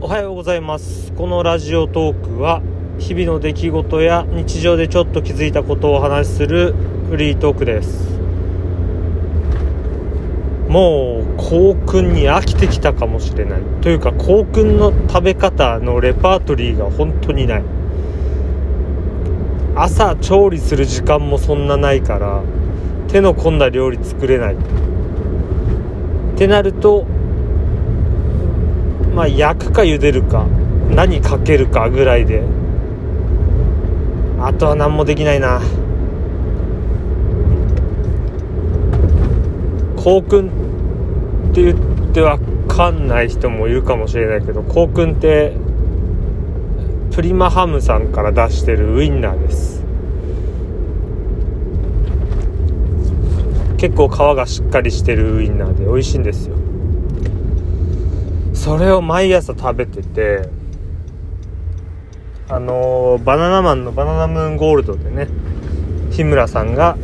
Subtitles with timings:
[0.00, 1.12] おはようございます。
[1.14, 2.62] このラジオトークは
[3.00, 6.72] 日々の出来事や日常でちょっと気づいたことをお話しする
[7.10, 8.16] フリートークです。
[10.68, 13.60] もう校訓に飽きてきたかもしれない。
[13.82, 17.64] というか校訓の食べ方のレパートリーが本当にない。
[19.74, 22.42] 朝調理する時間もそんなないから
[23.08, 24.54] 手の込んだ料理作れない。
[24.54, 24.58] っ
[26.36, 27.04] てなると
[29.18, 30.46] まあ焼くか茹でるか
[30.94, 32.44] 何かけるかぐらいで。
[34.40, 35.60] あとは何もできないな。
[39.96, 40.46] 校訓
[41.50, 45.52] って言ってわかんない人もいるかもしれないけど校訓って
[47.10, 49.84] プリマハムさんから出してるウインナーです。
[53.78, 56.67] 結構皮がしっかりしてるウインナーで美味しいんですよ。
[58.68, 60.50] それを毎朝食べてて
[62.50, 65.26] あのー、バナナマンのバナナムーンゴールドでね
[66.10, 66.98] 日村さんが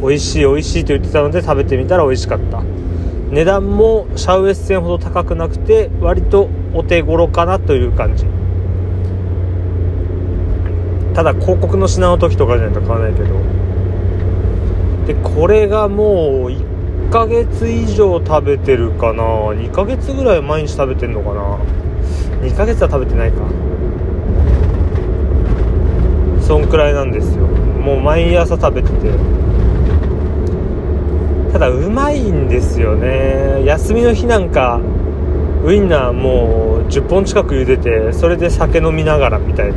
[0.00, 2.62] 美味しい美味しいと言ってたので食べてみたら美味しかった。
[2.62, 8.24] 値段もシャウエッセンほど高くなくて割とお手頃かなという感じ。
[11.14, 13.34] ただ広告の品の時とかじゃないと買わないけど。
[15.06, 16.75] でこれがもう1
[17.06, 21.56] 1ヶ月以上食べてるかな？2ヶ月ぐらい毎日食べてんのかな
[22.44, 23.38] ？2ヶ月は食べてないか。
[26.42, 27.46] そんくらいなんですよ。
[27.46, 29.12] もう毎朝食べてて。
[31.52, 33.64] ただうまいんですよね。
[33.64, 34.80] 休みの日なんか
[35.64, 39.74] ウインナーもう10本近く茹でてそれで酒飲みながらみたいな。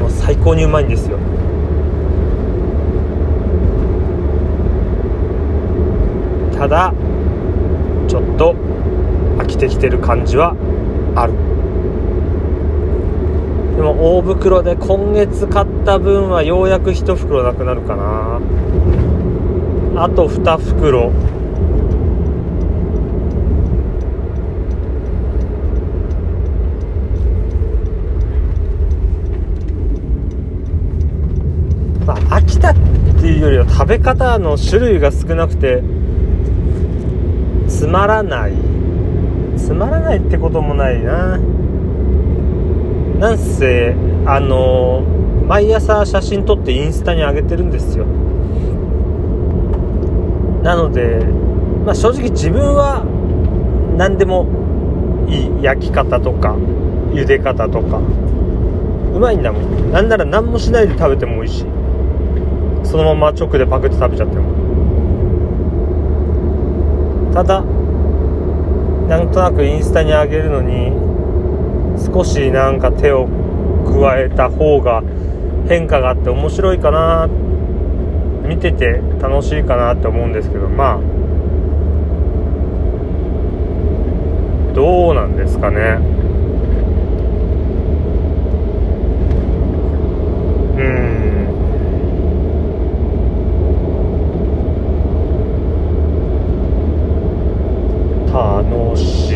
[0.00, 1.18] もう最高にうまいんですよ。
[6.58, 6.92] ただ
[8.08, 8.56] ちょっと
[9.38, 10.56] 飽きてきてる感じは
[11.14, 11.32] ある。
[13.76, 18.40] でも大袋で今月買った分はようやく1袋なくなるかな。
[20.02, 21.12] あと2袋。
[32.04, 32.74] まあ飽きたっ
[33.20, 35.84] ていうよりは食べ方の種類が少なくて
[37.78, 38.52] つまらない。
[39.56, 41.38] つまらないってこともないな。
[43.20, 43.94] なんせ
[44.26, 45.04] あの
[45.46, 48.04] 毎朝写真撮ってインスタに上げてるんですよ。
[50.64, 51.24] なので、
[51.86, 53.04] まあ、正直自分は
[53.96, 54.48] 何でも
[55.28, 55.62] いい。
[55.62, 56.56] 焼き方とか
[57.12, 57.98] 茹で方とか
[59.14, 59.92] うまいんだもん。
[59.92, 61.66] なんなら何もしないで食べても美味しい。
[62.82, 64.57] そのまま直でパクって食べちゃっても。
[67.44, 70.92] たなんとなくインスタに上げるのに
[72.12, 73.28] 少しなんか手を
[73.86, 75.02] 加えた方が
[75.68, 77.28] 変化があって面白いかな
[78.46, 81.18] 見てて楽しいかなって思うんですけどまあ
[84.74, 85.98] どうなんですかね
[90.78, 91.18] うん
[98.32, 99.34] 楽しい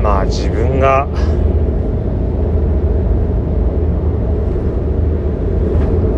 [0.00, 1.06] まあ自分が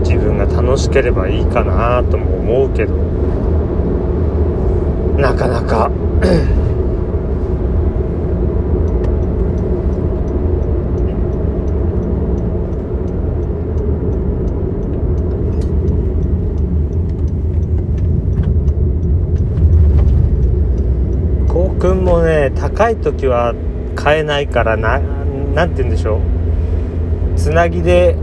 [0.04, 0.38] 自分
[1.02, 2.94] が楽しければいいかなとも思うけど
[5.18, 5.90] なかなか。
[21.48, 23.54] こうくんもね高い時は
[23.96, 25.00] 買えないからな
[25.54, 26.20] なんて言うんでしょう。
[27.36, 28.16] つなぎで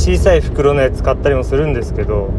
[0.00, 2.30] 小さい袋のやつ買ったりもするんですけど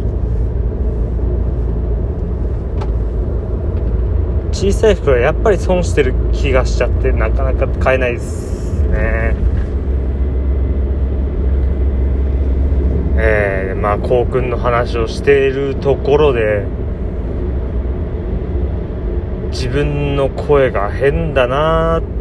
[4.51, 9.35] 小さい袋はやっぱり損してる気がしちゃってなかなか買えないですね。
[13.17, 16.65] えー、まあこうくんの話をしているところで
[19.51, 22.20] 自分の声が変だなーって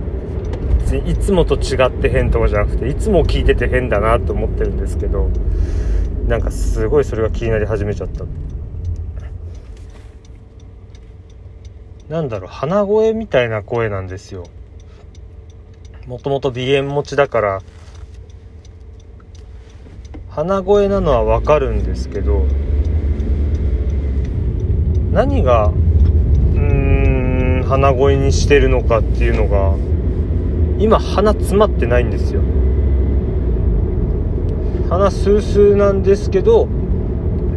[0.98, 5.30] いつもと違って変とかじゃなくていつも聞いてて変だなと思ってるんですけど
[6.26, 8.24] なんかすごいそれが気になり始めちゃった。
[12.08, 14.44] なんだろう鼻声みたいな声なんですよ。
[16.08, 17.62] もともと鼻炎持ちだから
[20.28, 22.46] 鼻声なのはわかるんですけど
[25.12, 29.76] 何がうーん鼻声にしてるのかっていうのが
[30.80, 32.40] 今鼻詰まってないんですよ。
[34.88, 36.68] 鼻スースーなんですけど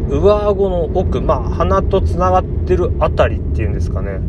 [0.08, 4.20] 上顎の奥まあ鼻とつながってるあたりっていうんですかね。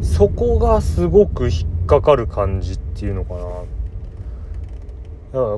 [0.00, 3.40] そこがすごく引っかかる感じっていうのかな。
[3.40, 3.44] だ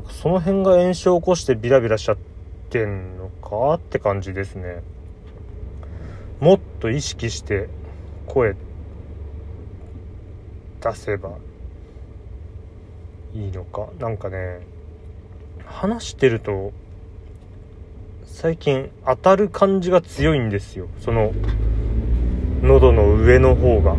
[0.00, 2.16] からその辺が炎症を起こしてビラビラしちゃっ
[2.70, 4.82] てんのかって感じですね。
[6.40, 7.69] もっと意識して
[8.26, 8.56] 声
[10.81, 11.32] 出せば。
[13.34, 13.88] いいのか。
[13.98, 14.60] なんかね
[15.64, 16.72] 話してると
[18.24, 20.88] 最近当たる感じが強いんですよ。
[21.00, 21.32] その
[22.62, 23.96] 喉の上の方が。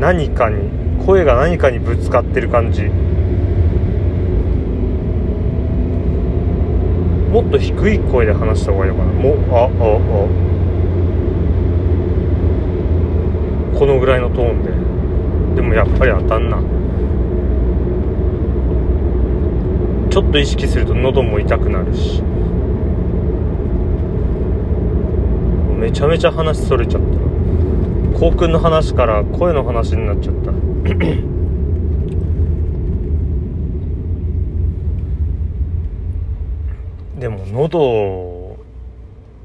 [0.00, 0.70] 何かに
[1.06, 2.82] 声が何かにぶつかってる感じ。
[7.30, 9.12] もっと低い声で話した方がいいのかな。
[9.12, 9.70] もあああ。
[13.78, 14.62] このぐらいのトーン
[15.54, 15.62] で。
[15.62, 16.58] でもやっぱり当たんな。
[20.14, 22.22] ちょっと意識すると喉も痛くなるし。
[25.76, 27.08] めちゃめちゃ話それちゃった。
[28.20, 30.52] 校訓の話から声の話になっちゃった。
[37.18, 38.56] でも喉を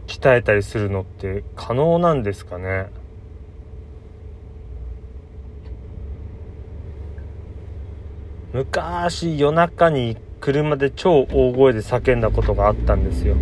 [0.06, 2.92] 鍛えたりするのって可能なんですかね？
[8.54, 13.36] 昔夜中に車で超大声で叫んだことがあったんですよ。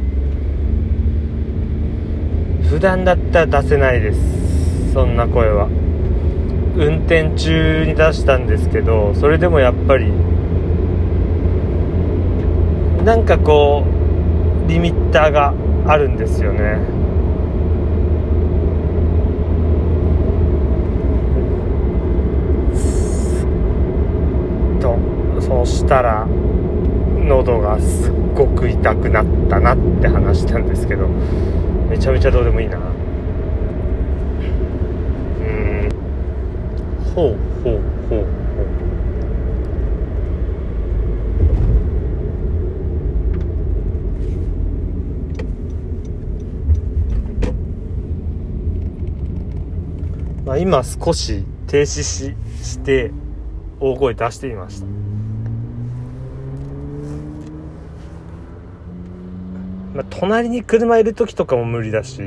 [2.70, 4.94] 普段だったら出せないです。
[4.94, 5.68] そんな声は。
[6.76, 10.12] 運転中に出したんですけどそれでもやっぱり
[13.04, 13.84] なんかこ
[14.66, 15.56] うリミッターが
[15.88, 16.78] あるんですよね。
[24.80, 25.00] と
[25.42, 26.28] そうしたら
[27.28, 31.08] 喉がすっごく痛くなったなって話したんですけど
[31.90, 32.78] めちゃめちゃどうでもいいな。
[32.78, 32.84] うん。
[37.16, 38.28] ほうほうほうほう。
[50.46, 53.12] まあ今少し停止しして
[53.80, 55.07] 大声出してみました。
[59.98, 62.22] まあ、隣に車いる時とかも無理だし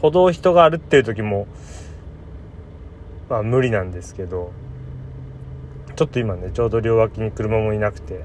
[0.00, 1.46] 歩道人が歩ってる時も
[3.28, 4.50] まあ無理なんですけど
[5.94, 8.24] ちょっと今ねちょうど両脇に車もいなくて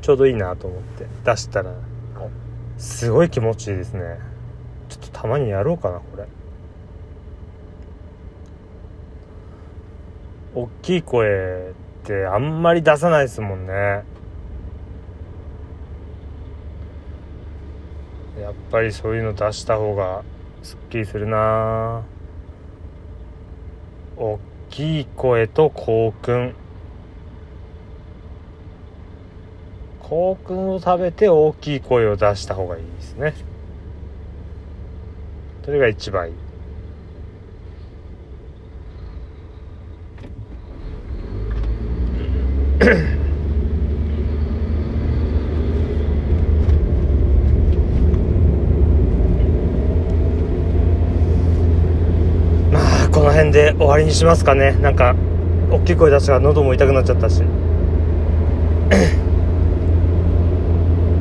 [0.00, 1.74] ちょうどいいなと思って出したら
[2.78, 4.18] すごい気持ちいいですね。
[4.88, 6.26] ちょっとたまにやろうかなこれ。
[10.54, 11.74] 大きい声
[12.04, 13.72] ってあんまり出さないですもんね
[18.38, 20.22] やっぱりそういうの出した方が
[20.62, 22.02] すっきりするな。
[24.16, 24.38] 大
[24.70, 26.54] きい声と校訓
[30.00, 33.34] 校訓を食べて大きい声を出した方がいいですね。
[35.64, 36.34] それが一番いい
[52.72, 54.76] まあこの辺で終わりにしますかね。
[54.80, 55.16] なんか
[55.70, 57.42] 大きい声出したら喉も痛くなっちゃったし。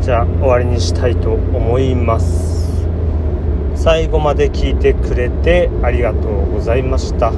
[0.01, 2.86] じゃあ終わりにしたいと思います。
[3.74, 7.34] 最後まで聞いてくれてありがとうございました。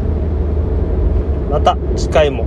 [1.49, 2.43] また次回も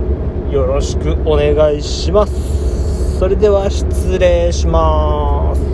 [0.51, 3.17] よろしくお願いします。
[3.17, 5.66] それでは失礼します。